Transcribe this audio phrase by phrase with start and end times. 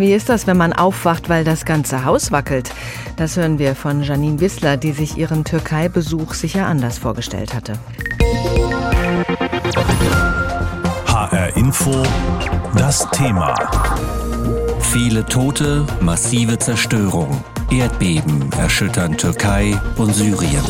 [0.00, 2.72] Wie ist das, wenn man aufwacht, weil das ganze Haus wackelt?
[3.16, 7.74] Das hören wir von Janine Wissler, die sich ihren Türkei-Besuch sicher anders vorgestellt hatte.
[11.06, 12.02] HR Info,
[12.78, 13.54] das Thema.
[14.80, 17.44] Viele Tote, massive Zerstörung.
[17.70, 20.64] Erdbeben erschüttern Türkei und Syrien.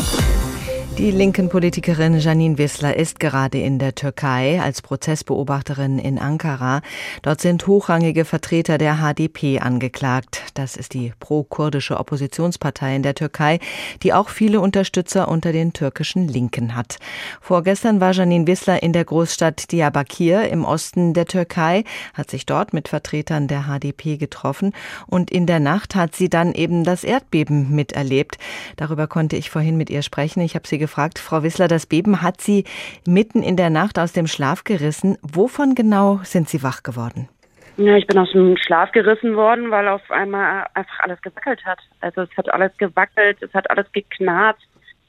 [1.01, 6.83] Die linken Politikerin Janine Wissler ist gerade in der Türkei als Prozessbeobachterin in Ankara.
[7.23, 10.43] Dort sind hochrangige Vertreter der HDP angeklagt.
[10.53, 13.57] Das ist die pro-kurdische Oppositionspartei in der Türkei,
[14.03, 16.97] die auch viele Unterstützer unter den türkischen Linken hat.
[17.41, 21.83] Vorgestern war Janine Wissler in der Großstadt Diyarbakir im Osten der Türkei,
[22.13, 24.71] hat sich dort mit Vertretern der HDP getroffen
[25.07, 28.37] und in der Nacht hat sie dann eben das Erdbeben miterlebt.
[28.75, 30.41] Darüber konnte ich vorhin mit ihr sprechen.
[30.41, 32.65] Ich habe sie gefragt, Frau Wissler, das Beben hat Sie
[33.07, 35.17] mitten in der Nacht aus dem Schlaf gerissen.
[35.21, 37.29] Wovon genau sind Sie wach geworden?
[37.77, 41.79] Ja, ich bin aus dem Schlaf gerissen worden, weil auf einmal einfach alles gewackelt hat.
[42.01, 44.57] Also es hat alles gewackelt, es hat alles geknarrt.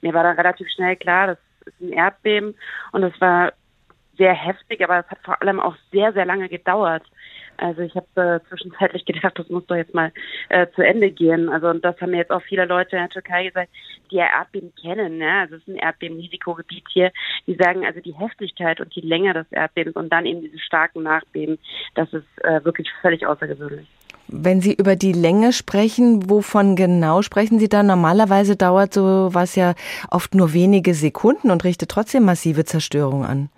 [0.00, 2.55] Mir war dann relativ schnell klar, das ist ein Erdbeben
[2.92, 3.52] und es war
[4.17, 7.02] sehr heftig, aber es hat vor allem auch sehr, sehr lange gedauert.
[7.56, 10.12] Also ich habe äh, zwischenzeitlich gedacht, das muss doch jetzt mal
[10.48, 11.48] äh, zu Ende gehen.
[11.48, 13.70] Also und das haben mir jetzt auch viele Leute in der Türkei gesagt,
[14.11, 15.19] die ja Erdbeben kennen.
[15.19, 15.31] Ne?
[15.41, 17.12] Also es ist ein Erdbebenrisikogebiet hier.
[17.47, 21.03] Die sagen also die Heftigkeit und die Länge des Erdbebens und dann eben diese starken
[21.03, 21.58] Nachbeben,
[21.95, 23.86] das ist äh, wirklich völlig außergewöhnlich.
[24.28, 27.83] Wenn Sie über die Länge sprechen, wovon genau sprechen Sie da?
[27.83, 29.75] Normalerweise dauert so was ja
[30.11, 33.50] oft nur wenige Sekunden und richtet trotzdem massive Zerstörung an.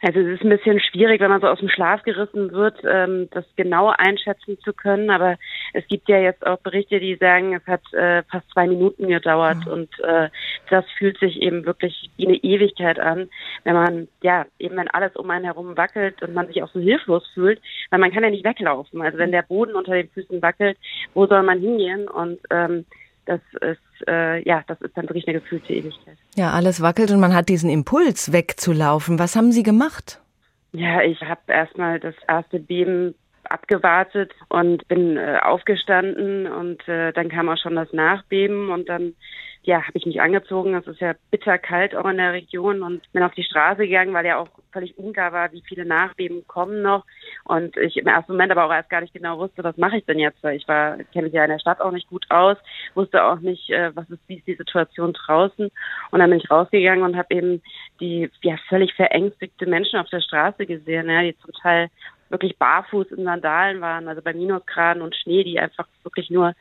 [0.00, 3.28] Also es ist ein bisschen schwierig, wenn man so aus dem Schlaf gerissen wird, ähm,
[3.32, 5.10] das genau einschätzen zu können.
[5.10, 5.36] Aber
[5.72, 9.66] es gibt ja jetzt auch Berichte, die sagen, es hat äh, fast zwei Minuten gedauert
[9.66, 9.72] mhm.
[9.72, 10.28] und äh,
[10.70, 13.28] das fühlt sich eben wirklich wie eine Ewigkeit an,
[13.64, 16.78] wenn man ja eben wenn alles um einen herum wackelt und man sich auch so
[16.78, 17.60] hilflos fühlt,
[17.90, 19.02] weil man kann ja nicht weglaufen.
[19.02, 20.78] Also wenn der Boden unter den Füßen wackelt,
[21.14, 22.08] wo soll man hingehen?
[22.08, 22.84] Und ähm,
[23.28, 26.16] das ist, äh, ja, das ist dann wirklich eine gefühlte Ewigkeit.
[26.34, 29.18] Ja, alles wackelt und man hat diesen Impuls wegzulaufen.
[29.18, 30.20] Was haben Sie gemacht?
[30.72, 37.28] Ja, ich habe erstmal das erste Beben abgewartet und bin äh, aufgestanden und äh, dann
[37.28, 39.14] kam auch schon das Nachbeben und dann
[39.62, 40.74] ja, habe ich mich angezogen.
[40.74, 44.24] Es ist ja bitterkalt auch in der Region und bin auf die Straße gegangen, weil
[44.24, 47.04] ja auch völlig unklar war, wie viele Nachbeben kommen noch.
[47.44, 50.04] Und ich im ersten Moment aber auch erst gar nicht genau wusste, was mache ich
[50.04, 52.56] denn jetzt, weil ich war, kenne mich ja in der Stadt auch nicht gut aus,
[52.94, 55.70] wusste auch nicht, äh, was ist, wie ist die Situation draußen.
[56.10, 57.62] Und dann bin ich rausgegangen und habe eben
[58.00, 61.88] die ja völlig verängstigte Menschen auf der Straße gesehen, ja, die zum Teil
[62.30, 66.54] wirklich barfuß in Sandalen waren, also bei Minusgraden und Schnee, die einfach wirklich nur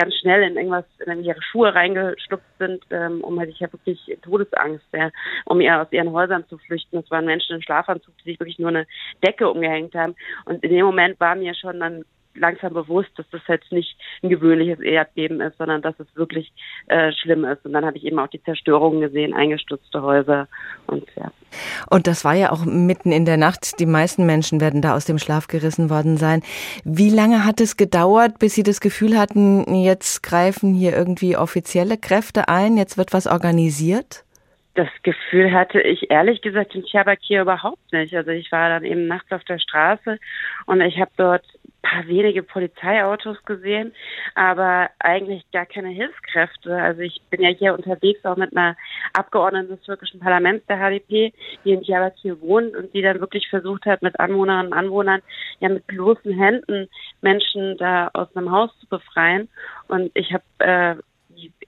[0.00, 4.00] ganz schnell in irgendwas, in ihre Schuhe reingeschlupft sind, ähm, um halt sich ja wirklich
[4.22, 5.10] Todesangst, ja,
[5.44, 6.96] um ihr aus ihren Häusern zu flüchten.
[6.96, 8.86] Das waren Menschen in Schlafanzug, die sich wirklich nur eine
[9.22, 10.14] Decke umgehängt haben.
[10.46, 12.04] Und in dem Moment war mir schon dann
[12.34, 16.52] langsam bewusst, dass das jetzt nicht ein gewöhnliches Erdbeben ist, sondern dass es wirklich
[16.86, 17.64] äh, schlimm ist.
[17.64, 20.48] Und dann habe ich eben auch die Zerstörungen gesehen, eingestürzte Häuser
[20.86, 21.32] und ja.
[21.88, 23.80] Und das war ja auch mitten in der Nacht.
[23.80, 26.42] Die meisten Menschen werden da aus dem Schlaf gerissen worden sein.
[26.84, 31.98] Wie lange hat es gedauert, bis Sie das Gefühl hatten, jetzt greifen hier irgendwie offizielle
[31.98, 34.24] Kräfte ein, jetzt wird was organisiert?
[34.74, 38.14] das Gefühl hatte ich ehrlich gesagt in Diyarbakir überhaupt nicht.
[38.14, 40.18] Also ich war dann eben nachts auf der Straße
[40.66, 41.44] und ich habe dort
[41.82, 43.92] paar wenige Polizeiautos gesehen,
[44.34, 46.74] aber eigentlich gar keine Hilfskräfte.
[46.76, 48.76] Also ich bin ja hier unterwegs auch mit einer
[49.12, 51.32] Abgeordneten des türkischen Parlaments der HDP,
[51.64, 55.22] die in Diyarbakir wohnt und die dann wirklich versucht hat, mit Anwohnerinnen und Anwohnern
[55.60, 56.88] ja mit bloßen Händen
[57.20, 59.48] Menschen da aus einem Haus zu befreien.
[59.88, 60.96] Und ich habe äh,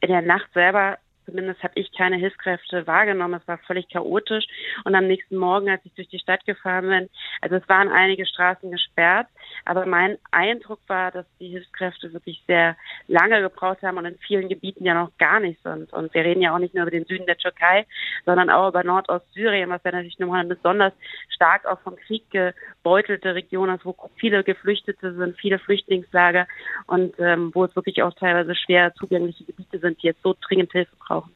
[0.00, 3.40] in der Nacht selber Zumindest habe ich keine Hilfskräfte wahrgenommen.
[3.40, 4.44] Es war völlig chaotisch.
[4.84, 8.26] Und am nächsten Morgen, als ich durch die Stadt gefahren bin, also es waren einige
[8.26, 9.28] Straßen gesperrt,
[9.64, 12.76] aber mein Eindruck war, dass die Hilfskräfte wirklich sehr
[13.06, 15.92] lange gebraucht haben und in vielen Gebieten ja noch gar nicht sind.
[15.92, 17.86] Und wir reden ja auch nicht nur über den Süden der Türkei,
[18.26, 20.92] sondern auch über Nordostsyrien, was ja natürlich nochmal eine besonders
[21.28, 26.46] stark auch vom Krieg gebeutelte Region ist, wo viele Geflüchtete sind, viele Flüchtlingslager
[26.86, 30.72] und ähm, wo es wirklich auch teilweise schwer zugängliche Gebiete sind, die jetzt so dringend
[30.72, 31.32] Hilfe brauchen brauchen.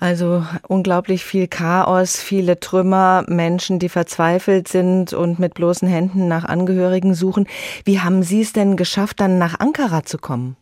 [0.00, 6.46] Also unglaublich viel Chaos, viele Trümmer, Menschen, die verzweifelt sind und mit bloßen Händen nach
[6.46, 7.46] Angehörigen suchen.
[7.84, 10.56] Wie haben Sie es denn geschafft, dann nach Ankara zu kommen?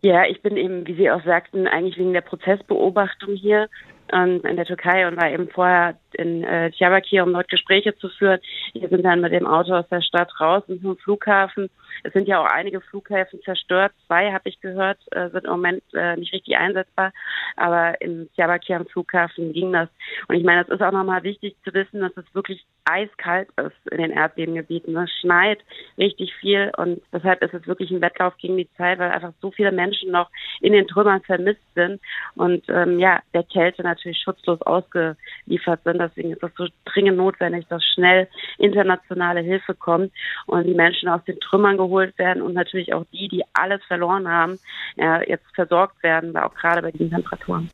[0.00, 3.68] Ja, ich bin eben, wie Sie auch sagten, eigentlich wegen der Prozessbeobachtung hier
[4.12, 8.08] ähm, in der Türkei und war eben vorher in äh, Diyarbakir, um dort Gespräche zu
[8.08, 8.40] führen.
[8.72, 11.70] Wir sind dann mit dem Auto aus der Stadt raus und zum Flughafen
[12.04, 13.92] Es sind ja auch einige Flughäfen zerstört.
[14.06, 17.12] Zwei, habe ich gehört, äh, sind im Moment äh, nicht richtig einsetzbar.
[17.56, 19.88] Aber im Diyarbakir am Flughafen ging das.
[20.28, 23.92] Und ich meine, es ist auch nochmal wichtig zu wissen, dass es wirklich eiskalt ist
[23.92, 24.96] in den Erdbebengebieten.
[24.96, 25.60] Es schneit
[25.98, 29.50] richtig viel und deshalb ist es wirklich ein Wettlauf gegen die Zeit, weil einfach so
[29.50, 30.30] viele Menschen noch
[30.60, 32.00] in den Trümmern vermisst sind
[32.34, 35.98] und ähm, ja, der Kälte natürlich schutzlos ausgeliefert sind.
[35.98, 38.28] Deswegen ist es so dringend notwendig, dass schnell
[38.58, 40.12] internationale Hilfe kommt
[40.46, 44.28] und die Menschen aus den Trümmern geholt werden und natürlich auch die, die alles verloren
[44.28, 44.58] haben,
[45.26, 47.70] jetzt versorgt werden, auch gerade bei diesen Temperaturen.